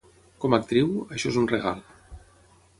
[0.45, 1.85] Com a actriu, això és un regal.